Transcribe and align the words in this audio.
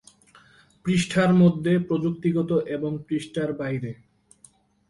পৃষ্ঠার 0.85 1.31
মধ্যে, 1.33 1.73
প্রযুক্তিগত 1.79 2.51
এবং 2.67 2.91
পৃষ্ঠার 3.07 3.53
বাইরে। 3.53 3.91